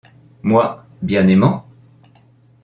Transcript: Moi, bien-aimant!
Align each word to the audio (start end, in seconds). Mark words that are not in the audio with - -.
Moi, 0.41 0.83
bien-aimant! 1.03 1.69